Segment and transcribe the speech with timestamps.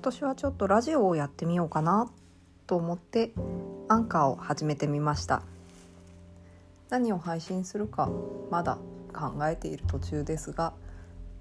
[0.00, 2.10] 今年はちょっとラジオをやってみようかな
[2.66, 3.32] と思って
[3.86, 5.42] アンカーを始めてみました。
[6.88, 8.10] 何を配信するか
[8.50, 8.78] まだ
[9.12, 10.72] 考えている途中ですが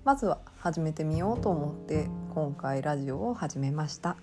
[0.04, 4.18] まずは始めてみようと思って今回ラジオを始めました。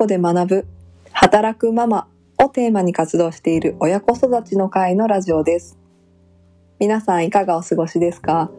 [0.00, 0.66] 子で学ぶ
[1.12, 5.76] 働くママをテーマに活動している親子育ちの会のラジオです。
[6.78, 8.50] 皆さんいかがお過ごしですか？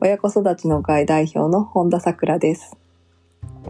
[0.00, 2.76] 親子育ちの会代表の本田さくらです。
[3.56, 3.64] 今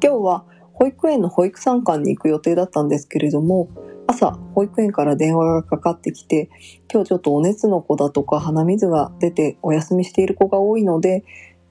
[0.00, 0.44] 日は
[0.74, 3.70] 保育園の保育参観に行く予定だったんですけれども
[4.06, 6.50] 朝保育園から電話がかかってきて
[6.92, 11.24] 今日ちょっとお熱の子だとか鼻水が出てお休みしている子が多いので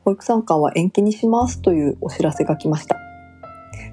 [0.03, 3.02] 保育参観は延期にしますというお知らせが来ました。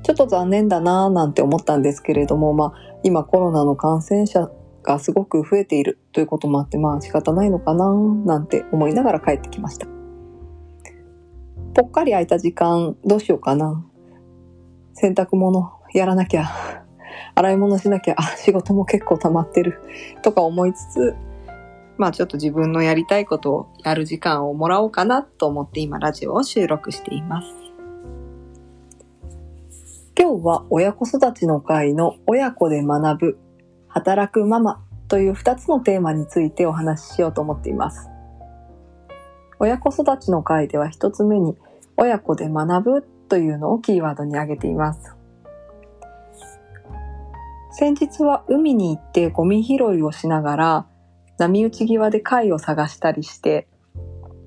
[0.03, 4.51] ちょっと残念だなぁなんて思ったんですけれども、まあ、今コロナの感染者
[4.83, 9.87] がすごく増えているということもあって、まあ仕方ないのかなぁなんて思いながら帰ってきました。
[11.75, 13.85] ぽっかり空いた時間どうしようかな。
[14.95, 16.47] 洗濯物やらなきゃ。
[17.35, 18.15] 洗い物しなきゃ。
[18.17, 19.81] あ、仕事も結構溜まってる。
[20.23, 21.15] とか思いつつ、
[21.97, 27.49] まあちょっと自分のやりたいことをやる時間をもらおうかなと思って今ラジオを収録しています。
[30.23, 33.39] 今日は親子育ちの会の親子で学ぶ
[33.89, 38.11] 働くママという2つのテーマについてお話ししようと思っています。
[39.59, 41.57] 親子育ちの会では1つ目に
[41.97, 45.17] 親子で学ぶというのをキーワードに挙げています。
[47.73, 50.87] 先日は海に行ってゴミ拾いをしながら
[51.39, 53.69] 波打ち際で貝を探したりして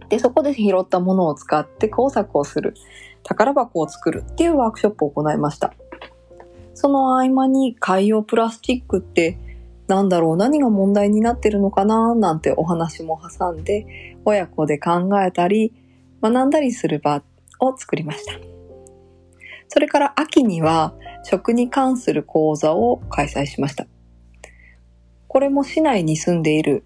[0.10, 2.76] でそこで拾ったものを使って工作をする
[3.24, 5.74] 宝箱を作るっていうワークショップを行いました。
[6.74, 9.38] その合間に海洋プラスチックって
[9.88, 15.74] なんだろう何が問題になってるのかななんてお話も挟んで親子で考えたり
[16.22, 17.22] 学んだりする場
[17.60, 18.34] を作りました。
[19.68, 23.88] それから秋には食に関する講座を開催しました。
[25.28, 26.86] これも市内に住んでいる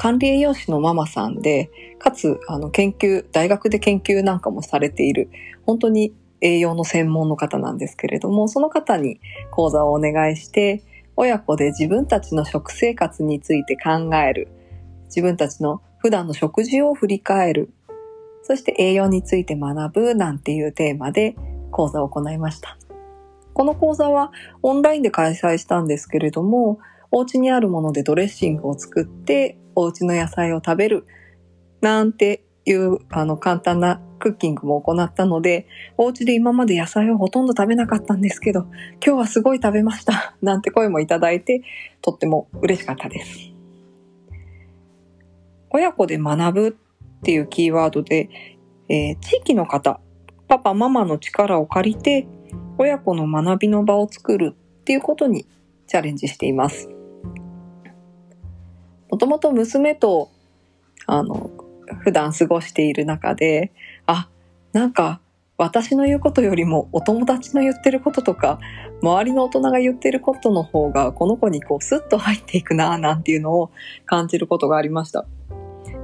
[0.00, 5.28] 管理栄養士のママさんで、かつ、あの、研究、大学で研究なんかもされている、
[5.66, 10.82] 本当に栄養の専門の方なんですけれども、その方に講座をお願いして、
[11.16, 14.48] 親子で自分たちの食生活について考える、
[15.08, 17.68] 自分たちの普段の食事を振り返る、
[18.42, 21.36] そして栄養について学ぶなんていうテーマで
[21.72, 22.78] 講座を行いました。
[23.52, 24.32] この講座は
[24.62, 26.78] オンラインで開催したんですけれども、
[27.10, 31.06] お家にあるものでドレッシングを作ってお家の野菜を食べる
[31.80, 35.66] なんていうあの簡単なクッキングも行ったので、
[35.96, 38.66] お家で今まで野菜をほとんど食べなかったんですけど、
[39.04, 41.62] 今日はすごい食べました なんて声もいただいて、
[42.02, 43.50] とっても嬉しかったです。
[45.70, 46.72] 親子で学ぶっ
[47.22, 48.28] ていうキーワードで、
[48.88, 50.00] えー、地域の方、
[50.48, 52.26] パパ、ママの力を借りて、
[52.76, 55.46] 親子の学びの場を作るっていうことに
[55.86, 56.99] チャレンジしています。
[59.10, 60.30] もともと娘と、
[61.06, 61.50] あの、
[62.04, 63.72] 普段過ごしている中で、
[64.06, 64.28] あ、
[64.72, 65.20] なんか、
[65.58, 68.58] 私の言うことよりもお友達の言ってることとか、
[69.02, 73.70] 周りの大人が言ってることの方が、この子にこうスッと入っていくななんていうのを
[74.06, 75.26] 感じることがありました。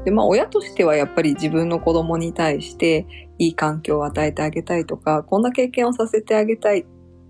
[0.05, 3.07] で、まあ親としてはやっぱり自分の子供に対して
[3.39, 6.85] いい環境を与えてあげたいとか、こんな経験をさせてあげたい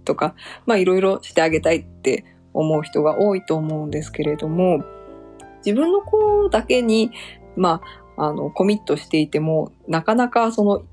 [0.05, 0.35] とか、
[0.67, 4.83] まあいろいろしてあげたいって思う人が多いと思うんですけれども、
[5.67, 7.11] 自分の子だけに、
[7.57, 7.81] ま
[8.17, 10.85] あ、あの、コミットしていても、なかなかその、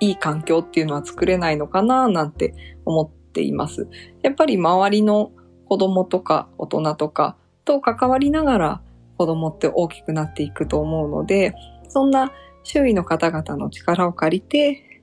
[0.00, 2.54] いい環境っていうのは作れないのかな、なんて
[2.84, 3.88] 思っています。
[4.22, 5.30] やっぱり周りの
[5.66, 8.82] 子供とか大人とかと関わりながら
[9.16, 11.54] 子供って大きくなっていくと思うので、
[11.88, 12.32] そんな
[12.64, 15.02] 周囲の方々の力を借りて、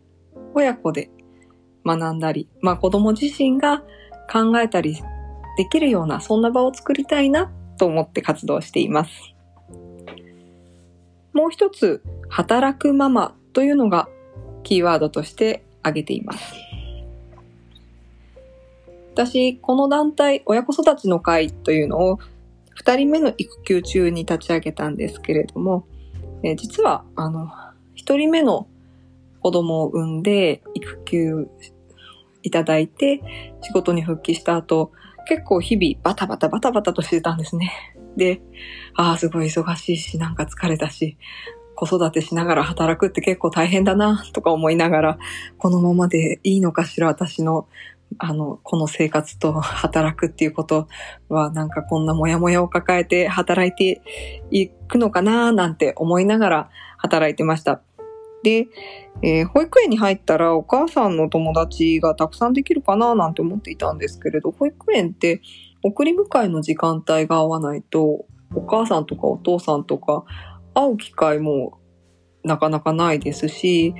[0.54, 1.10] 親子で
[1.86, 3.84] 学んだり、まあ子供自身が
[4.32, 5.02] 考えたり
[5.58, 7.50] できるような、そんな場を作りたいなっ
[7.82, 9.12] と思って活動しています。
[11.34, 14.08] もう一つ、働くママというのが
[14.62, 16.54] キーワードとして挙げています。
[19.16, 22.20] 私、この団体、親子育ちの会というのを
[22.80, 25.88] 2人目の育休中に立ち上げたんですけれども、
[26.44, 28.68] え実は、あの、1人目の
[29.40, 31.48] 子供を産んで育休
[32.44, 33.24] いただいて
[33.64, 34.92] 仕事に復帰した後、
[35.26, 37.72] 結構日々バタバタバタバタとしてたんですね。
[38.18, 38.42] で、
[38.96, 41.18] ああ、すごい忙しいし、なんか疲れたし、
[41.76, 45.18] 子育てしながら働くって結構大変だなとか思いながら、
[45.58, 47.68] このままでいいのかしら私の、
[48.18, 50.88] あの、この生活と働くっていうこと
[51.30, 54.02] はなんかこんなモヤモヤを抱えて働いて
[54.52, 57.82] いくのかななんて思いながら働いてました。
[58.44, 58.68] で、
[59.22, 65.42] えー、保育園に入ったらお母さんの友達がたくさんできるかななんて思っていたんですけれど、保育園って
[65.84, 70.26] 送り迎えの時間帯が合わないと、お母さんとかお父さんとか
[70.74, 71.80] 会う機会も
[72.44, 73.94] なかなかないですし、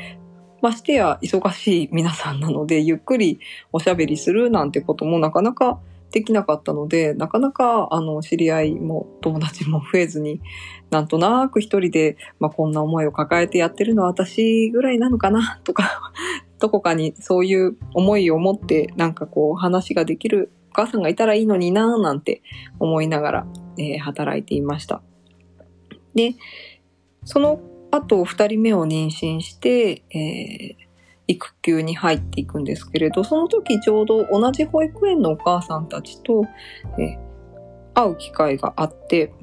[0.62, 3.40] ましてや忙しい皆さんなので、ゆっくり
[3.72, 5.80] おしゃべりするなんてこともなかなか
[6.12, 10.42] できなかったので、なかなか、あの、知り合いも友達も増えずに、
[10.90, 16.12] なんとなく一人で、まあ、こんな思いを抱えてやってるのは私ぐらいなのかな、とか、
[16.60, 22.42] どこかにそういう思いを持って、なんかこう、話ができるお母さんがいたらいいのにな、なんて
[22.80, 23.48] 思いながら、
[23.78, 25.02] えー、働いていました。
[26.14, 26.36] で、
[27.24, 30.91] その後、二人目を妊娠して、えー
[31.28, 36.44] 育休に入っていくんですけれど、その時ちょうど同じ保育園のお母さんたちと、
[37.00, 37.18] え
[37.94, 39.34] 会う機会があって、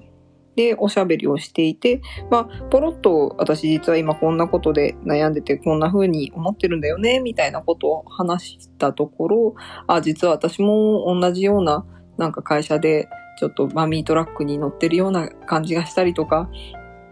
[0.56, 9.54] で、おしゃべりをしていて、まあ、ポロッと私実は今こんなことで悩んでてこんな風に思ってるんだよね、みたいなことを話したところ、
[9.86, 11.86] あ、実は私も同じような
[12.16, 13.08] なんか会社で
[13.38, 16.50] ちょっとマミートラックに乗ってるような感じがしたりとか、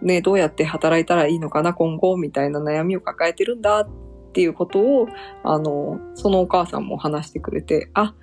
[0.02, 3.88] ね、どうやって働いたらいいのかな、今後、みたいな悩みを抱えてるんだっ
[4.36, 5.08] っていうことを、
[5.44, 8.14] あの、そのお母さんも話してくれて、あ、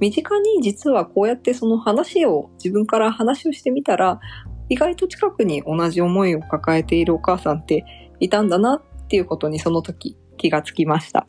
[0.00, 4.18] 身近に実はこうやってその話を、自分から話をしてみたら、
[4.68, 7.84] 意外と近くに同じ思いを抱えているお母さんって
[8.18, 11.28] いたんだなっていうことにその時気がつきました。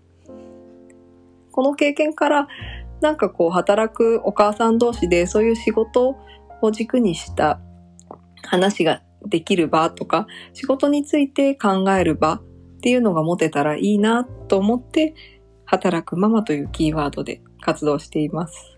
[1.51, 2.47] この経験から
[3.01, 6.15] なんかこう働くお母さん同士でそういう仕事
[6.63, 7.59] を軸にした
[8.41, 12.41] 話ができる場とか仕事について考える場
[12.85, 15.15] っていうのが持てたらいいなと思って、
[15.65, 18.77] 働くママというキーワードで活動しています。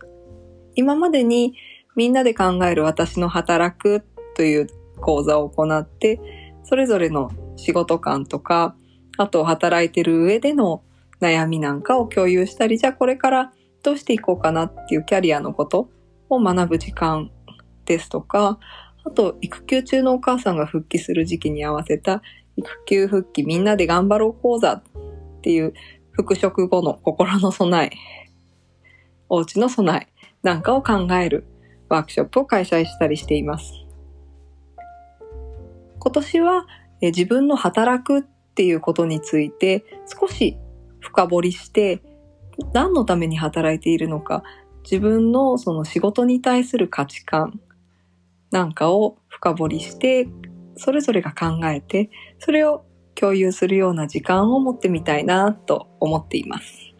[0.75, 1.55] 今までに
[1.97, 4.05] みんなで考える私の働く
[4.37, 4.67] という
[5.01, 6.21] 講座を行って、
[6.63, 8.77] それぞれの仕事感とか、
[9.17, 10.83] あと働いてる上での
[11.19, 13.51] 悩みなんかを共有したり、じゃあこれから
[13.83, 15.89] どうしていこうかなっていうキャリアのこと
[16.29, 17.29] を学ぶ時間
[17.83, 18.57] ですとか、
[19.03, 22.21] あと育休中のお母さんが復帰する時期に合わせた
[22.57, 24.83] 育休復帰みんなで頑張ろう講座っ
[25.41, 25.73] ていう
[26.11, 27.91] 復職後の心の備え、
[29.29, 31.45] お家の備えなんかを考える
[31.89, 33.71] ワークショップを開催したりしています。
[35.99, 36.67] 今年は
[37.01, 38.23] 自分の働くっ
[38.55, 39.83] ていうことについて
[40.19, 40.57] 少し
[40.99, 42.01] 深掘りして
[42.73, 44.43] 何のために働いているのか
[44.83, 47.59] 自分のその仕事に対する価値観
[48.51, 50.27] なんかを深掘りして
[50.77, 52.09] それぞれが考えて、
[52.39, 52.85] それを
[53.15, 56.93] 共有するような時間を持ってみたいなと思っています。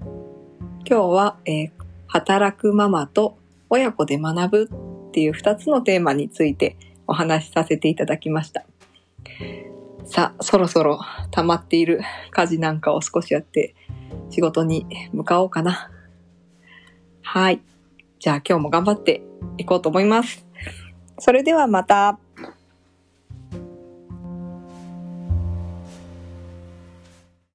[0.00, 1.70] 今日は、えー、
[2.08, 3.38] 働くママと
[3.68, 4.70] 親子で学ぶ
[5.08, 6.76] っていう2つのテーマについて
[7.06, 8.64] お話しさせていただきました。
[10.04, 11.00] さあ、そろそろ
[11.30, 12.00] 溜まっている
[12.32, 13.76] 家事なんかを少しやって
[14.30, 15.90] 仕事に向かおうかな。
[17.22, 17.60] はい。
[18.18, 19.22] じゃあ今日も頑張って
[19.56, 20.49] いこうと思います。
[21.20, 22.18] それではまた。